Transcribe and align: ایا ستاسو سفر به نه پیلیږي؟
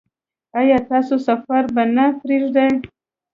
ایا 0.59 0.77
ستاسو 0.85 1.15
سفر 1.27 1.63
به 1.73 1.83
نه 1.95 2.05
پیلیږي؟ 2.19 2.67